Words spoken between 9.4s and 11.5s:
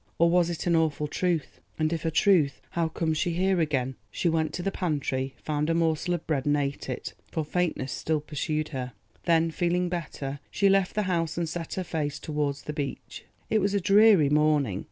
feeling better, she left the house and